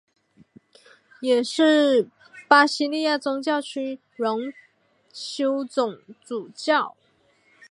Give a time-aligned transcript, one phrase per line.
[1.19, 2.09] 也是
[2.47, 4.51] 巴西利亚总教区荣
[5.13, 6.97] 休总主教。